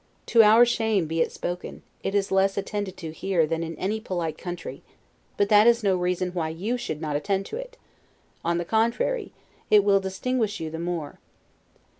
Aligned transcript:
To 0.33 0.41
our 0.41 0.65
shame 0.65 1.05
be 1.05 1.21
it 1.21 1.31
spoken, 1.31 1.83
it 2.01 2.15
is 2.15 2.31
less 2.31 2.57
attended 2.57 2.97
to 2.97 3.11
here 3.11 3.45
than 3.45 3.61
in 3.63 3.75
any 3.75 3.99
polite 3.99 4.35
country; 4.35 4.81
but 5.37 5.47
that 5.49 5.67
is 5.67 5.83
no 5.83 5.95
reason 5.95 6.31
why 6.31 6.49
you 6.49 6.75
should 6.75 7.01
not 7.01 7.15
attend 7.15 7.45
to 7.45 7.57
it; 7.57 7.77
on 8.43 8.57
the 8.57 8.65
contrary, 8.65 9.31
it 9.69 9.83
will 9.83 9.99
distinguish 9.99 10.59
you 10.59 10.71
the 10.71 10.79
more. 10.79 11.19